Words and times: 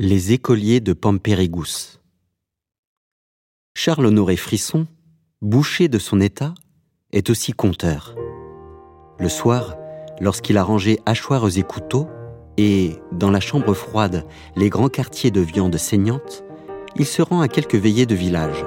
Les 0.00 0.32
écoliers 0.32 0.80
de 0.80 0.92
Pampérigousse. 0.92 2.00
Charles-Honoré 3.76 4.34
Frisson, 4.34 4.88
boucher 5.40 5.86
de 5.86 6.00
son 6.00 6.20
état, 6.20 6.52
est 7.12 7.30
aussi 7.30 7.52
conteur. 7.52 8.16
Le 9.20 9.28
soir, 9.28 9.76
lorsqu'il 10.20 10.58
a 10.58 10.64
rangé 10.64 10.98
hachoirs 11.06 11.56
et 11.56 11.62
couteaux, 11.62 12.08
et, 12.56 12.96
dans 13.12 13.30
la 13.30 13.38
chambre 13.38 13.72
froide, 13.72 14.26
les 14.56 14.68
grands 14.68 14.88
quartiers 14.88 15.30
de 15.30 15.40
viande 15.40 15.76
saignante, 15.76 16.42
il 16.96 17.06
se 17.06 17.22
rend 17.22 17.40
à 17.40 17.46
quelques 17.46 17.76
veillées 17.76 18.06
de 18.06 18.16
village. 18.16 18.66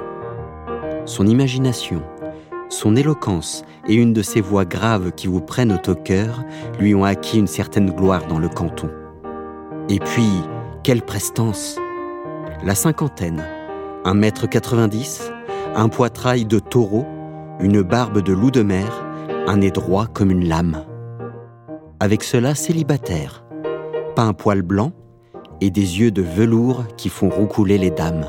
Son 1.04 1.26
imagination, 1.26 2.02
son 2.70 2.96
éloquence 2.96 3.64
et 3.86 3.96
une 3.96 4.14
de 4.14 4.22
ces 4.22 4.40
voix 4.40 4.64
graves 4.64 5.12
qui 5.12 5.26
vous 5.26 5.42
prennent 5.42 5.78
au 5.88 5.94
cœur 5.94 6.42
lui 6.80 6.94
ont 6.94 7.04
acquis 7.04 7.38
une 7.38 7.46
certaine 7.46 7.90
gloire 7.90 8.26
dans 8.28 8.38
le 8.38 8.48
canton. 8.48 8.88
Et 9.90 9.98
puis, 9.98 10.30
quelle 10.88 11.02
prestance 11.02 11.76
La 12.64 12.74
cinquantaine, 12.74 13.44
un 14.06 14.14
mètre 14.14 14.48
quatre-vingt-dix, 14.48 15.30
un 15.76 15.90
poitrail 15.90 16.46
de 16.46 16.58
taureau, 16.58 17.04
une 17.60 17.82
barbe 17.82 18.22
de 18.22 18.32
loup 18.32 18.50
de 18.50 18.62
mer, 18.62 19.04
un 19.46 19.58
nez 19.58 19.70
droit 19.70 20.06
comme 20.06 20.30
une 20.30 20.48
lame. 20.48 20.86
Avec 22.00 22.24
cela 22.24 22.54
célibataire, 22.54 23.44
pas 24.16 24.22
un 24.22 24.32
poil 24.32 24.62
blanc 24.62 24.92
et 25.60 25.68
des 25.68 26.00
yeux 26.00 26.10
de 26.10 26.22
velours 26.22 26.86
qui 26.96 27.10
font 27.10 27.28
roucouler 27.28 27.76
les 27.76 27.90
dames. 27.90 28.24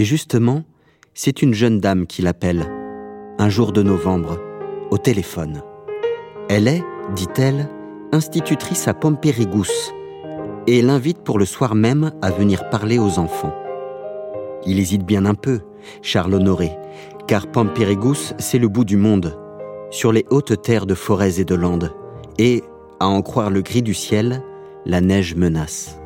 Et 0.00 0.04
justement, 0.04 0.64
c'est 1.12 1.42
une 1.42 1.52
jeune 1.52 1.78
dame 1.78 2.06
qui 2.06 2.22
l'appelle, 2.22 2.72
un 3.38 3.50
jour 3.50 3.70
de 3.70 3.82
novembre, 3.82 4.40
au 4.90 4.96
téléphone. 4.96 5.60
Elle 6.48 6.68
est, 6.68 6.82
dit-elle, 7.14 7.68
institutrice 8.10 8.88
à 8.88 8.94
Pampérigousse 8.94 9.92
et 10.66 10.80
l'invite 10.80 11.18
pour 11.18 11.38
le 11.38 11.44
soir 11.44 11.74
même 11.74 12.12
à 12.22 12.30
venir 12.30 12.70
parler 12.70 12.98
aux 12.98 13.18
enfants. 13.18 13.54
Il 14.64 14.80
hésite 14.80 15.04
bien 15.04 15.26
un 15.26 15.34
peu, 15.34 15.60
Charles 16.00 16.32
Honoré, 16.32 16.70
car 17.26 17.48
Pampérigousse, 17.48 18.32
c'est 18.38 18.58
le 18.58 18.68
bout 18.68 18.86
du 18.86 18.96
monde, 18.96 19.38
sur 19.90 20.12
les 20.12 20.24
hautes 20.30 20.62
terres 20.62 20.86
de 20.86 20.94
forêts 20.94 21.40
et 21.40 21.44
de 21.44 21.54
landes, 21.54 21.92
et, 22.38 22.64
à 23.00 23.06
en 23.06 23.20
croire 23.20 23.50
le 23.50 23.60
gris 23.60 23.82
du 23.82 23.92
ciel, 23.92 24.42
la 24.86 25.02
neige 25.02 25.34
menace. 25.34 25.98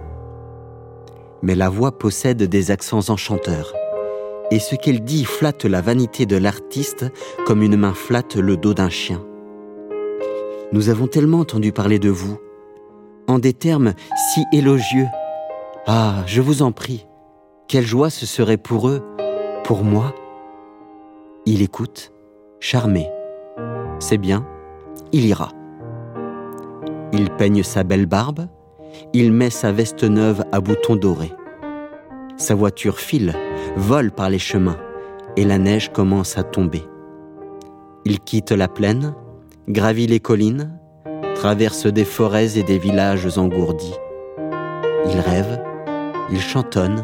Mais 1.42 1.55
la 1.55 1.69
voix 1.69 1.97
possède 1.97 2.42
des 2.42 2.73
accents 2.73 3.08
enchanteurs 3.08 3.73
et 4.55 4.60
ce 4.60 4.77
qu'elle 4.77 5.02
dit 5.02 5.24
flatte 5.24 5.64
la 5.64 5.80
vanité 5.80 6.27
de 6.27 6.36
l'artiste 6.36 7.06
comme 7.44 7.60
une 7.60 7.77
main 7.77 7.92
flatte 7.92 8.36
le 8.36 8.56
dos 8.56 8.72
d'un 8.72 8.88
chien. 8.88 9.20
Nous 10.70 10.91
avons 10.91 11.08
tellement 11.08 11.41
entendu 11.41 11.72
parler 11.72 11.98
de 11.98 12.08
vous, 12.08 12.38
en 13.27 13.41
des 13.41 13.52
termes 13.52 13.94
si 14.33 14.44
élogieux. 14.52 15.08
Ah, 15.88 16.22
je 16.27 16.41
vous 16.41 16.62
en 16.62 16.70
prie, 16.70 17.05
quelle 17.66 17.84
joie 17.84 18.11
ce 18.11 18.27
serait 18.27 18.56
pour 18.56 18.88
eux, 18.88 19.02
pour 19.64 19.83
moi. 19.83 20.14
Il 21.46 21.61
écoute, 21.61 22.12
charmé. 22.61 23.11
C'est 23.98 24.18
bien, 24.18 24.46
il 25.11 25.27
ira. 25.27 25.48
Il 27.12 27.28
peigne 27.30 27.64
sa 27.64 27.83
belle 27.83 28.06
barbe, 28.06 28.46
il 29.12 29.33
met 29.33 29.50
sa 29.50 29.72
veste 29.72 30.05
neuve 30.05 30.44
à 30.52 30.61
boutons 30.61 30.94
dorés. 30.94 31.33
Sa 32.36 32.54
voiture 32.54 32.98
file, 32.98 33.32
vole 33.77 34.10
par 34.10 34.28
les 34.28 34.38
chemins, 34.38 34.78
et 35.36 35.44
la 35.44 35.58
neige 35.58 35.92
commence 35.92 36.36
à 36.36 36.42
tomber. 36.42 36.82
Il 38.04 38.20
quitte 38.20 38.50
la 38.50 38.68
plaine, 38.68 39.14
gravit 39.68 40.06
les 40.06 40.20
collines, 40.20 40.77
traverse 41.36 41.86
des 41.86 42.05
forêts 42.05 42.58
et 42.58 42.62
des 42.62 42.78
villages 42.78 43.39
engourdis. 43.39 43.94
Il 45.06 45.20
rêve, 45.20 45.62
il 46.30 46.40
chantonne, 46.40 47.02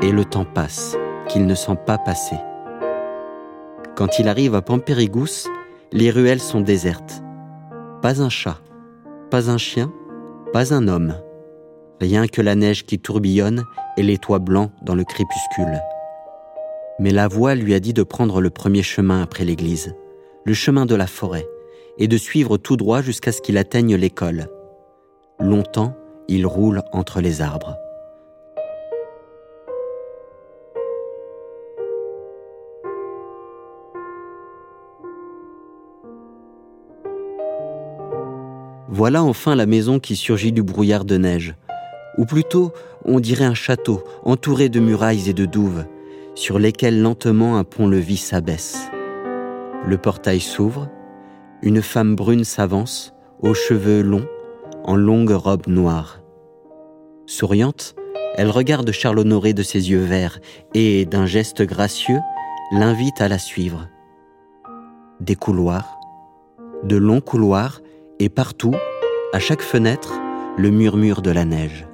et 0.00 0.12
le 0.12 0.24
temps 0.24 0.46
passe, 0.46 0.96
qu'il 1.28 1.46
ne 1.46 1.54
sent 1.54 1.76
pas 1.84 1.98
passer. 1.98 2.36
Quand 3.96 4.18
il 4.18 4.28
arrive 4.28 4.54
à 4.54 4.62
Pampérigousse, 4.62 5.48
les 5.92 6.10
ruelles 6.10 6.40
sont 6.40 6.60
désertes. 6.60 7.22
Pas 8.00 8.22
un 8.22 8.28
chat, 8.28 8.58
pas 9.30 9.50
un 9.50 9.58
chien, 9.58 9.92
pas 10.52 10.72
un 10.72 10.88
homme. 10.88 11.14
Rien 12.02 12.26
que 12.26 12.42
la 12.42 12.56
neige 12.56 12.84
qui 12.84 12.98
tourbillonne 12.98 13.62
et 13.96 14.02
les 14.02 14.18
toits 14.18 14.40
blancs 14.40 14.72
dans 14.82 14.96
le 14.96 15.04
crépuscule. 15.04 15.80
Mais 16.98 17.12
la 17.12 17.28
voix 17.28 17.54
lui 17.54 17.74
a 17.74 17.78
dit 17.78 17.92
de 17.92 18.02
prendre 18.02 18.40
le 18.40 18.50
premier 18.50 18.82
chemin 18.82 19.22
après 19.22 19.44
l'église, 19.44 19.94
le 20.44 20.52
chemin 20.52 20.84
de 20.84 20.96
la 20.96 21.06
forêt, 21.06 21.46
et 21.98 22.08
de 22.08 22.16
suivre 22.16 22.56
tout 22.56 22.76
droit 22.76 23.02
jusqu'à 23.02 23.30
ce 23.30 23.40
qu'il 23.40 23.56
atteigne 23.56 23.94
l'école. 23.94 24.48
Longtemps, 25.38 25.94
il 26.26 26.44
roule 26.44 26.82
entre 26.90 27.20
les 27.20 27.40
arbres. 27.40 27.76
Voilà 38.88 39.22
enfin 39.22 39.54
la 39.54 39.66
maison 39.66 40.00
qui 40.00 40.16
surgit 40.16 40.50
du 40.50 40.64
brouillard 40.64 41.04
de 41.04 41.16
neige, 41.16 41.54
ou 42.18 42.24
plutôt 42.24 42.72
on 43.04 43.20
dirait 43.20 43.44
un 43.44 43.54
château 43.54 44.02
entouré 44.24 44.68
de 44.68 44.80
murailles 44.80 45.28
et 45.28 45.34
de 45.34 45.46
douves, 45.46 45.84
sur 46.34 46.58
lesquelles 46.58 47.00
lentement 47.00 47.58
un 47.58 47.64
pont-levis 47.64 48.16
s'abaisse. 48.16 48.88
Le 49.86 49.98
portail 49.98 50.40
s'ouvre, 50.40 50.88
une 51.62 51.82
femme 51.82 52.14
brune 52.14 52.44
s'avance, 52.44 53.12
aux 53.40 53.54
cheveux 53.54 54.02
longs, 54.02 54.26
en 54.84 54.96
longue 54.96 55.30
robe 55.30 55.66
noire. 55.66 56.20
Souriante, 57.26 57.94
elle 58.36 58.50
regarde 58.50 58.90
Charles 58.92 59.18
Honoré 59.18 59.52
de 59.52 59.62
ses 59.62 59.90
yeux 59.90 60.02
verts 60.02 60.38
et, 60.74 61.04
d'un 61.04 61.26
geste 61.26 61.62
gracieux, 61.62 62.18
l'invite 62.72 63.20
à 63.20 63.28
la 63.28 63.38
suivre. 63.38 63.88
Des 65.20 65.36
couloirs, 65.36 65.98
de 66.82 66.96
longs 66.96 67.20
couloirs, 67.20 67.80
et 68.18 68.28
partout, 68.28 68.74
à 69.32 69.38
chaque 69.38 69.62
fenêtre, 69.62 70.14
le 70.56 70.70
murmure 70.70 71.22
de 71.22 71.30
la 71.30 71.44
neige. 71.44 71.86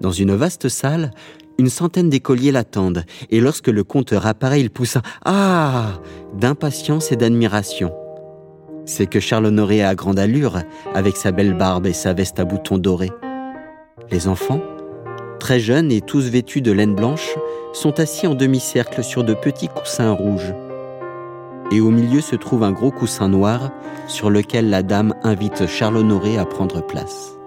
Dans 0.00 0.10
une 0.10 0.34
vaste 0.34 0.68
salle, 0.68 1.12
une 1.58 1.68
centaine 1.68 2.10
d'écoliers 2.10 2.52
l'attendent, 2.52 3.04
et 3.30 3.40
lorsque 3.40 3.68
le 3.68 3.84
compteur 3.84 4.26
apparaît, 4.26 4.60
il 4.60 4.70
pousse 4.70 4.96
un 4.96 5.02
Ah 5.24 5.92
d'impatience 6.34 7.12
et 7.12 7.16
d'admiration. 7.16 7.92
C'est 8.86 9.06
que 9.06 9.20
Charles 9.20 9.46
Honoré 9.46 9.82
a 9.82 9.94
grande 9.94 10.18
allure, 10.18 10.58
avec 10.94 11.16
sa 11.16 11.32
belle 11.32 11.56
barbe 11.56 11.86
et 11.86 11.92
sa 11.92 12.12
veste 12.12 12.40
à 12.40 12.44
boutons 12.44 12.78
dorés. 12.78 13.12
Les 14.10 14.28
enfants, 14.28 14.60
très 15.38 15.60
jeunes 15.60 15.90
et 15.90 16.00
tous 16.00 16.28
vêtus 16.28 16.60
de 16.60 16.72
laine 16.72 16.94
blanche, 16.94 17.36
sont 17.72 17.98
assis 18.00 18.26
en 18.26 18.34
demi-cercle 18.34 19.02
sur 19.02 19.24
de 19.24 19.34
petits 19.34 19.68
coussins 19.68 20.12
rouges. 20.12 20.54
Et 21.70 21.80
au 21.80 21.90
milieu 21.90 22.20
se 22.20 22.36
trouve 22.36 22.62
un 22.62 22.72
gros 22.72 22.90
coussin 22.90 23.28
noir 23.28 23.70
sur 24.06 24.28
lequel 24.28 24.68
la 24.68 24.82
dame 24.82 25.14
invite 25.22 25.66
Charles 25.66 25.96
Honoré 25.96 26.36
à 26.36 26.44
prendre 26.44 26.84
place. 26.84 27.38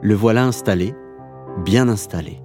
Le 0.00 0.14
voilà 0.14 0.44
installé, 0.44 0.94
bien 1.64 1.88
installé. 1.88 2.40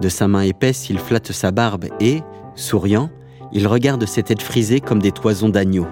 De 0.00 0.08
sa 0.08 0.28
main 0.28 0.40
épaisse, 0.40 0.88
il 0.88 0.98
flatte 0.98 1.32
sa 1.32 1.50
barbe 1.50 1.86
et, 2.00 2.22
souriant, 2.54 3.10
il 3.52 3.66
regarde 3.66 4.06
ses 4.06 4.22
têtes 4.22 4.40
frisées 4.40 4.80
comme 4.80 5.02
des 5.02 5.12
toisons 5.12 5.50
d'agneau 5.50 5.86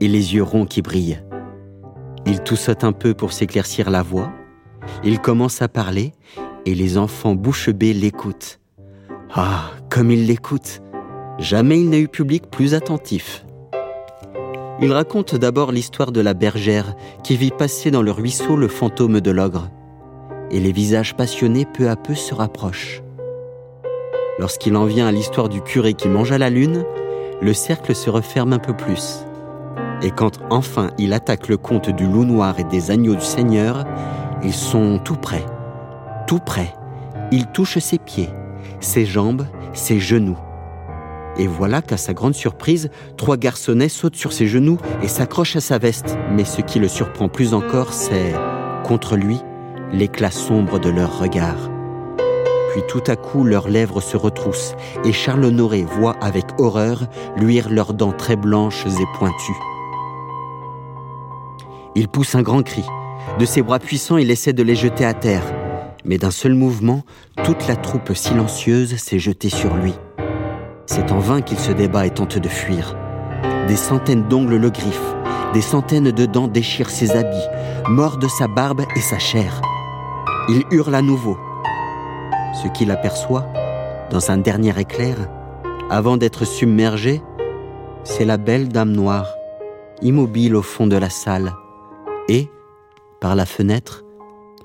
et 0.00 0.08
les 0.08 0.34
yeux 0.34 0.42
ronds 0.42 0.66
qui 0.66 0.82
brillent. 0.82 1.22
Il 2.26 2.40
toussote 2.40 2.84
un 2.84 2.92
peu 2.92 3.14
pour 3.14 3.32
s'éclaircir 3.32 3.88
la 3.88 4.02
voix. 4.02 4.30
Il 5.04 5.20
commence 5.20 5.62
à 5.62 5.68
parler 5.68 6.12
et 6.66 6.74
les 6.74 6.98
enfants 6.98 7.34
bouche 7.34 7.70
bée 7.70 7.94
l'écoutent. 7.94 8.60
Ah, 9.34 9.70
comme 9.88 10.10
il 10.10 10.26
l'écoute 10.26 10.82
Jamais 11.38 11.80
il 11.80 11.88
n'a 11.88 11.98
eu 11.98 12.08
public 12.08 12.50
plus 12.50 12.74
attentif. 12.74 13.46
Il 14.82 14.92
raconte 14.92 15.34
d'abord 15.34 15.72
l'histoire 15.72 16.12
de 16.12 16.20
la 16.20 16.34
bergère 16.34 16.94
qui 17.22 17.36
vit 17.36 17.50
passer 17.50 17.90
dans 17.90 18.02
le 18.02 18.10
ruisseau 18.10 18.56
le 18.56 18.68
fantôme 18.68 19.20
de 19.22 19.30
l'ogre 19.30 19.70
et 20.50 20.60
les 20.60 20.72
visages 20.72 21.16
passionnés 21.16 21.64
peu 21.64 21.88
à 21.88 21.96
peu 21.96 22.14
se 22.14 22.34
rapprochent. 22.34 23.02
Lorsqu'il 24.38 24.76
en 24.76 24.84
vient 24.84 25.06
à 25.06 25.12
l'histoire 25.12 25.48
du 25.48 25.60
curé 25.60 25.94
qui 25.94 26.08
mange 26.08 26.32
à 26.32 26.38
la 26.38 26.50
lune, 26.50 26.84
le 27.40 27.52
cercle 27.52 27.94
se 27.94 28.10
referme 28.10 28.52
un 28.52 28.58
peu 28.58 28.74
plus. 28.74 29.24
Et 30.02 30.10
quand 30.10 30.40
enfin 30.50 30.90
il 30.98 31.12
attaque 31.12 31.48
le 31.48 31.56
conte 31.56 31.90
du 31.90 32.04
loup 32.04 32.24
noir 32.24 32.58
et 32.58 32.64
des 32.64 32.90
agneaux 32.90 33.14
du 33.14 33.24
Seigneur, 33.24 33.84
ils 34.42 34.52
sont 34.52 34.98
tout 34.98 35.16
près, 35.16 35.44
tout 36.26 36.40
près. 36.40 36.74
Il 37.30 37.46
touche 37.46 37.78
ses 37.78 37.98
pieds, 37.98 38.30
ses 38.80 39.06
jambes, 39.06 39.46
ses 39.72 40.00
genoux. 40.00 40.38
Et 41.36 41.46
voilà 41.46 41.82
qu'à 41.82 41.96
sa 41.96 42.12
grande 42.12 42.34
surprise, 42.34 42.90
trois 43.16 43.36
garçonnets 43.36 43.88
sautent 43.88 44.16
sur 44.16 44.32
ses 44.32 44.46
genoux 44.46 44.78
et 45.02 45.08
s'accrochent 45.08 45.56
à 45.56 45.60
sa 45.60 45.78
veste. 45.78 46.16
Mais 46.30 46.44
ce 46.44 46.60
qui 46.60 46.78
le 46.78 46.88
surprend 46.88 47.28
plus 47.28 47.54
encore, 47.54 47.92
c'est, 47.92 48.32
contre 48.84 49.16
lui, 49.16 49.38
l'éclat 49.92 50.30
sombre 50.30 50.78
de 50.78 50.90
leurs 50.90 51.18
regards. 51.18 51.70
Puis 52.72 52.82
tout 52.88 53.02
à 53.06 53.14
coup, 53.14 53.44
leurs 53.44 53.68
lèvres 53.68 54.00
se 54.00 54.16
retroussent 54.16 54.74
et 55.04 55.12
Charles 55.12 55.44
Honoré 55.44 55.82
voit 55.82 56.16
avec 56.20 56.44
horreur 56.58 57.04
luire 57.36 57.68
leurs 57.70 57.94
dents 57.94 58.12
très 58.12 58.34
blanches 58.34 58.84
et 58.86 59.18
pointues. 59.18 59.52
Il 61.94 62.08
pousse 62.08 62.34
un 62.34 62.42
grand 62.42 62.62
cri. 62.62 62.84
De 63.38 63.44
ses 63.44 63.62
bras 63.62 63.78
puissants, 63.78 64.16
il 64.16 64.30
essaie 64.32 64.52
de 64.52 64.64
les 64.64 64.74
jeter 64.74 65.04
à 65.04 65.14
terre. 65.14 65.44
Mais 66.04 66.18
d'un 66.18 66.32
seul 66.32 66.54
mouvement, 66.54 67.02
toute 67.44 67.68
la 67.68 67.76
troupe 67.76 68.12
silencieuse 68.14 68.96
s'est 68.96 69.20
jetée 69.20 69.48
sur 69.48 69.74
lui. 69.76 69.94
C'est 70.86 71.12
en 71.12 71.20
vain 71.20 71.40
qu'il 71.40 71.58
se 71.58 71.70
débat 71.70 72.06
et 72.06 72.10
tente 72.10 72.38
de 72.38 72.48
fuir. 72.48 72.96
Des 73.68 73.76
centaines 73.76 74.28
d'ongles 74.28 74.56
le 74.56 74.70
griffent, 74.70 75.14
des 75.54 75.62
centaines 75.62 76.10
de 76.10 76.26
dents 76.26 76.48
déchirent 76.48 76.90
ses 76.90 77.12
habits, 77.12 77.48
mordent 77.88 78.28
sa 78.28 78.48
barbe 78.48 78.82
et 78.96 79.00
sa 79.00 79.20
chair. 79.20 79.62
Il 80.46 80.62
hurle 80.70 80.94
à 80.94 81.00
nouveau. 81.00 81.38
Ce 82.62 82.68
qu'il 82.68 82.90
aperçoit, 82.90 83.46
dans 84.10 84.30
un 84.30 84.36
dernier 84.36 84.78
éclair, 84.78 85.16
avant 85.88 86.18
d'être 86.18 86.44
submergé, 86.44 87.22
c'est 88.02 88.26
la 88.26 88.36
belle 88.36 88.68
dame 88.68 88.92
noire, 88.92 89.34
immobile 90.02 90.54
au 90.54 90.60
fond 90.60 90.86
de 90.86 90.96
la 90.96 91.08
salle, 91.08 91.54
et, 92.28 92.50
par 93.22 93.36
la 93.36 93.46
fenêtre, 93.46 94.04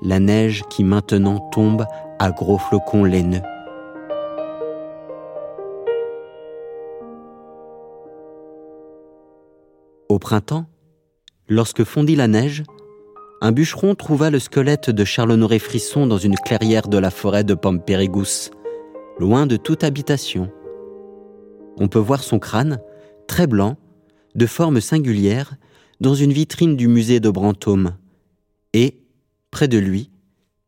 la 0.02 0.20
neige 0.20 0.64
qui 0.68 0.84
maintenant 0.84 1.38
tombe 1.50 1.86
à 2.18 2.30
gros 2.30 2.58
flocons 2.58 3.04
laineux. 3.04 3.42
Au 10.10 10.18
printemps, 10.18 10.66
lorsque 11.48 11.84
fondit 11.84 12.16
la 12.16 12.28
neige, 12.28 12.64
un 13.40 13.52
bûcheron 13.52 13.94
trouva 13.94 14.30
le 14.30 14.38
squelette 14.38 14.90
de 14.90 15.04
Charles-Honoré 15.04 15.58
Frisson 15.58 16.06
dans 16.06 16.18
une 16.18 16.36
clairière 16.36 16.88
de 16.88 16.98
la 16.98 17.10
forêt 17.10 17.44
de 17.44 17.54
Pampérigousse, 17.54 18.50
loin 19.18 19.46
de 19.46 19.56
toute 19.56 19.82
habitation. 19.82 20.50
On 21.78 21.88
peut 21.88 21.98
voir 21.98 22.22
son 22.22 22.38
crâne, 22.38 22.80
très 23.26 23.46
blanc, 23.46 23.78
de 24.34 24.46
forme 24.46 24.80
singulière, 24.80 25.54
dans 26.00 26.14
une 26.14 26.32
vitrine 26.32 26.76
du 26.76 26.86
musée 26.86 27.20
de 27.20 27.30
Brantôme, 27.30 27.96
et, 28.74 29.00
près 29.50 29.68
de 29.68 29.78
lui, 29.78 30.10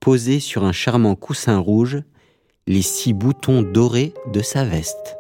posé 0.01 0.41
sur 0.41 0.65
un 0.65 0.73
charmant 0.73 1.15
coussin 1.15 1.59
rouge, 1.59 2.03
les 2.67 2.83
six 2.83 3.13
boutons 3.13 3.63
dorés 3.63 4.15
de 4.33 4.41
sa 4.41 4.65
veste. 4.65 5.17